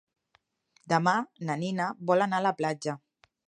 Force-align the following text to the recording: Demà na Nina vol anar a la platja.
Demà 0.93 1.13
na 1.49 1.59
Nina 1.67 1.91
vol 2.13 2.27
anar 2.29 2.41
a 2.43 2.49
la 2.51 2.57
platja. 2.63 3.01